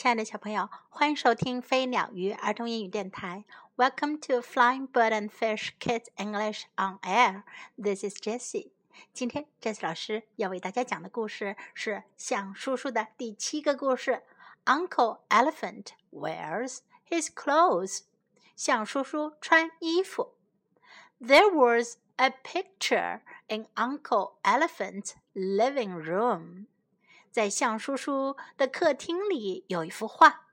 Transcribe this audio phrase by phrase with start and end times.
[0.00, 3.44] 亲爱的小朋友，欢迎收听飞鸟鱼儿童英语电台。
[3.76, 7.42] Welcome to Flying Bird and Fish Kids English on Air.
[7.76, 8.70] This is Jessie.
[9.12, 14.22] 今天 Jessie 老师要为大家讲的故事是象叔叔的第七个故事。
[14.66, 18.02] Uncle Elephant wears his clothes.
[18.54, 20.34] 象叔叔穿衣服。
[21.20, 26.66] There was a picture in Uncle Elephant's living room.
[27.30, 30.46] 在象叔叔的客厅里有一幅画。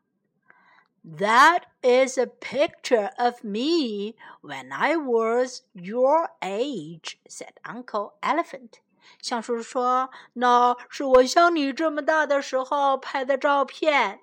[1.06, 8.80] That is a picture of me when I was your age," said Uncle Elephant.
[9.22, 14.22] 象叔叔说：“那是我像你这么大的时候拍的照片。”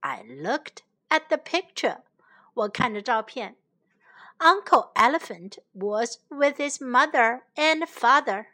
[0.00, 2.02] I looked at the picture.
[2.54, 3.56] 我看着照片。
[4.38, 8.46] Uncle Elephant was with his mother and father.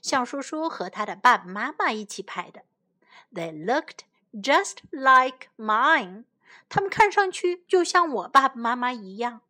[0.00, 2.62] 象叔叔和他的爸爸妈妈一起拍的。
[3.32, 6.24] They looked just like mine.
[6.68, 9.40] 他们看上去就像我爸爸妈妈一样。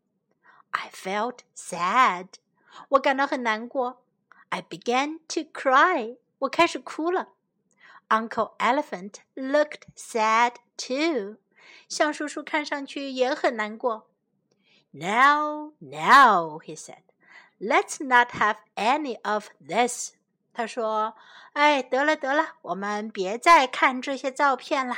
[0.71, 2.29] I felt sad.
[2.91, 4.03] 我感到很难过。
[4.51, 6.19] I began to cry.
[6.41, 7.29] 我开始哭了。
[8.09, 11.39] Uncle Elephant looked sad too.
[11.89, 14.09] 象叔叔看上去也很难过。
[14.93, 17.03] Now, now, he said,
[17.61, 20.13] let's not have any of this.
[20.59, 24.97] 他说：“哎，得了得了，我们别再看这些照片了。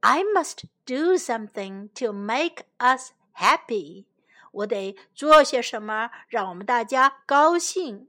[0.00, 4.06] I must do something to make us happy。
[4.52, 8.08] 我得做些什么让我们大家高兴。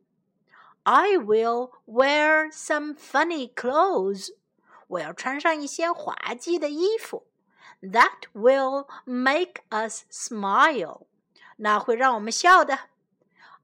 [0.83, 4.29] I will wear some funny clothes。
[4.87, 7.27] 我要穿上一些滑稽的衣服。
[7.81, 11.07] That will make us smile。
[11.57, 12.79] 那会让我们笑的。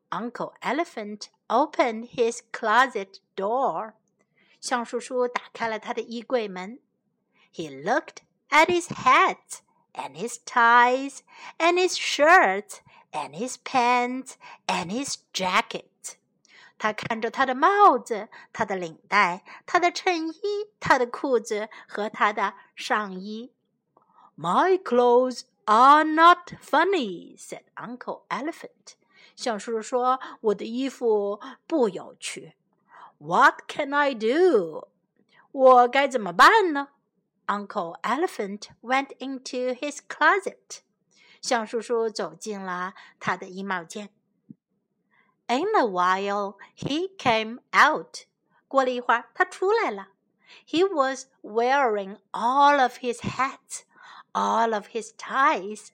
[0.09, 3.93] Uncle Elephant opened his closet door.
[4.59, 6.79] 象叔叔打开了他的衣柜门。
[7.53, 9.61] He looked at his hat
[9.93, 11.19] and his ties
[11.57, 14.33] and his shirt and his pants
[14.67, 16.17] and his jacket.
[16.77, 23.51] 他看着他的帽子、他的领带、他的衬衣、他的裤子和他的上衣。
[24.35, 28.95] My clothes are not funny," said Uncle Elephant.
[29.35, 32.55] 象叔叔说：“我的衣服不有趣。”
[33.19, 34.89] What can I do？
[35.51, 36.89] 我该怎么办呢？
[37.47, 40.81] Uncle Elephant went into his closet。
[41.41, 44.09] 象叔叔走进了他的衣帽间。
[45.47, 48.25] In a while, he came out。
[48.67, 50.09] 过了一会儿，他出来了。
[50.67, 53.83] He was wearing all of his hats,
[54.33, 55.89] all of his ties,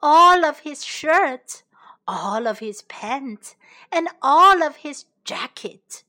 [0.00, 1.60] all of his shirts,
[2.05, 3.51] all of his pants
[3.89, 5.79] and all of his jacket.
[5.81, 6.01] jacket。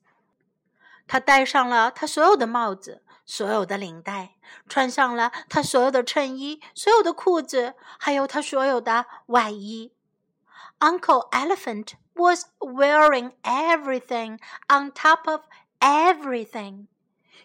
[1.07, 4.37] 他戴上了他所有的帽子、所有的领带，
[4.69, 9.93] 穿上了他所有的衬衣、所有的裤子，还有他所有的外衣。
[10.79, 14.39] Uncle Elephant was wearing everything
[14.69, 15.53] on top of everything.
[15.83, 16.87] everything。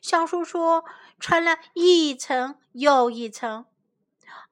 [0.02, 0.84] 象叔叔
[1.20, 3.66] 穿了一层又一层。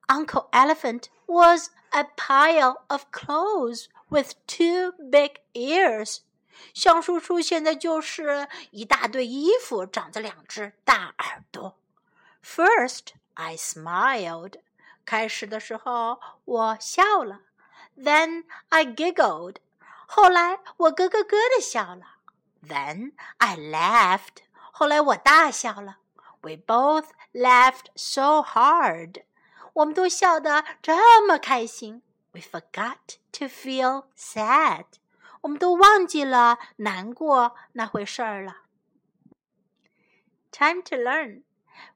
[0.07, 6.17] Uncle Elephant was a pile of clothes with two big ears.
[6.17, 6.17] ears。
[6.73, 11.77] 象叔叔现在就是一大堆衣服，长着两只大耳朵。
[12.43, 14.59] First, I smiled.
[15.05, 17.41] 开始的时候我笑了
[17.97, 19.57] ，Then I giggled.
[20.05, 22.17] 后来我咯咯咯的笑了
[22.61, 24.43] ，Then I laughed.
[24.71, 25.99] 后来我大笑了。
[26.41, 29.23] We both laughed so hard.
[29.74, 32.02] 我们都笑得这么开心。
[32.32, 34.84] We forgot to feel sad.
[35.42, 38.58] 我们都忘记了难过那回事儿了。
[40.52, 41.42] Time to learn.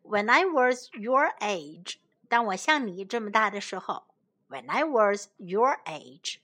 [0.02, 1.96] When I was your age，
[2.28, 4.06] 当我像你这么大的时候。
[4.48, 6.38] When I was your age.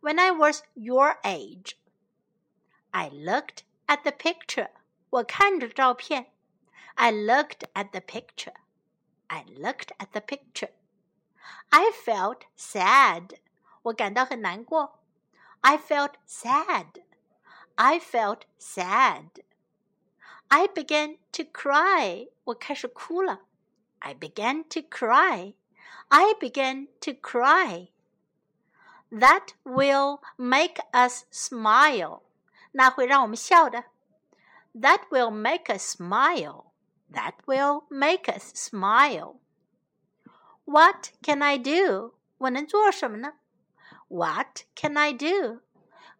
[0.00, 1.76] When I was your age.
[2.90, 4.70] I looked at the picture.
[5.10, 6.32] 我看着照片。
[6.94, 8.54] I looked at the picture.
[9.28, 10.70] I looked at the picture.
[11.70, 13.38] I felt sad.
[13.82, 15.00] 我感到很难过。
[15.62, 17.02] I felt sad.
[17.76, 19.42] I felt sad.
[20.48, 22.28] I began to cry.
[22.44, 23.40] 我开始哭了。
[24.00, 25.54] I began to cry.
[26.08, 27.88] I began to cry.
[29.10, 32.22] That will make us smile.
[32.72, 33.84] 那会让我们笑的。
[34.74, 36.72] That will make us smile.
[37.10, 39.36] That will make us smile.
[40.66, 42.14] What can I do?
[42.38, 43.34] 我能做什么呢？
[44.08, 45.60] what can I do?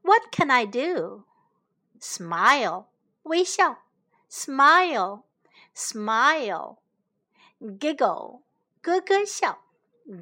[0.02, 1.24] What can I do?
[2.00, 2.86] Smile,
[3.22, 3.78] 微笑.
[4.30, 5.22] Smile,
[5.74, 6.78] smile.
[7.60, 8.42] Giggle,
[8.82, 9.62] 咯咯笑，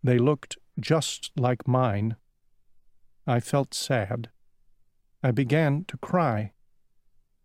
[0.05, 2.15] They looked just like mine.
[3.27, 4.31] I felt sad.
[5.25, 6.53] I began to cry.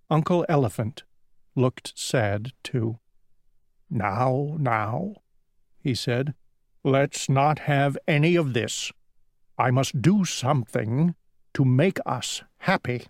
[0.10, 1.04] Uncle Elephant
[1.56, 3.00] looked sad too.
[3.90, 5.14] Now, now,
[5.80, 6.34] he said,
[6.84, 8.92] let's not have any of this.
[9.58, 11.16] I must do something
[11.54, 13.04] to make us happy.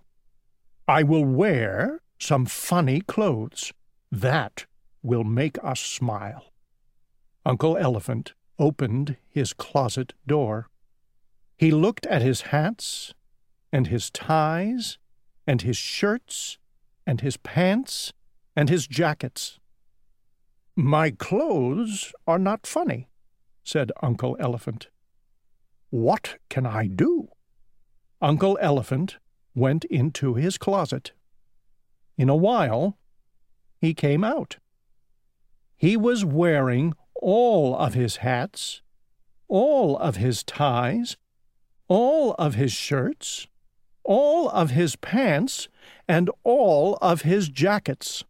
[0.87, 3.73] I will wear some funny clothes.
[4.11, 4.67] That
[5.01, 6.53] will make us smile.
[7.43, 10.69] Uncle Elephant opened his closet door.
[11.57, 13.15] He looked at his hats,
[13.71, 14.97] and his ties,
[15.45, 16.57] and his shirts,
[17.05, 18.13] and his pants,
[18.55, 19.59] and his jackets.
[20.75, 23.09] My clothes are not funny,
[23.63, 24.87] said Uncle Elephant.
[25.89, 27.29] What can I do?
[28.21, 29.17] Uncle Elephant
[29.55, 31.11] went into his closet.
[32.17, 32.97] In a while,
[33.77, 34.57] he came out.
[35.77, 38.81] He was wearing all of his hats,
[39.47, 41.17] all of his ties,
[41.87, 43.47] all of his shirts,
[44.09, 45.67] all of his pants,
[46.07, 48.23] and all of his jackets.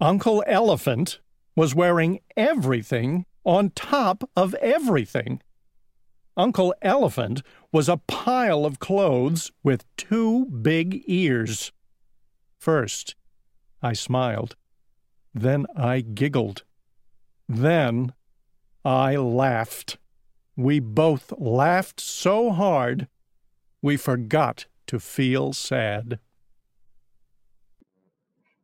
[0.00, 1.20] Uncle Elephant
[1.54, 5.42] was wearing everything on top of everything.
[6.34, 11.72] Uncle Elephant was a pile of clothes with two big ears.
[12.58, 13.14] First,
[13.82, 14.56] I smiled.
[15.34, 16.64] Then I giggled.
[17.46, 18.14] Then
[18.82, 19.98] I laughed.
[20.56, 23.08] We both laughed so hard
[23.82, 26.19] we forgot to feel sad.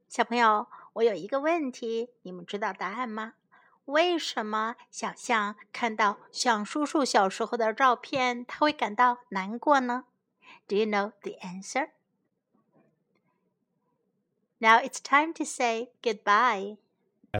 [0.07, 3.33] 小朋友，我有一个问题，你们知道答案吗？
[3.85, 10.05] 为什么小象看到象叔叔小时候的照片，他会感到难过呢？
[10.67, 11.89] Do you know the answer?
[14.59, 16.77] Now it's time to say goodbye.